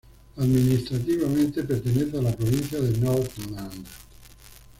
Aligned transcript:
Administrativamente 0.35 1.61
pertenece 1.61 2.17
a 2.17 2.23
la 2.23 2.35
provincia 2.35 2.81
de 2.81 2.97
Nordland. 2.97 3.85